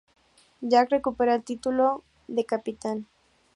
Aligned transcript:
Jack 0.63 0.89
recupera 0.89 1.35
el 1.35 1.43
título 1.43 2.03
de 2.27 2.43
capitán, 2.43 3.05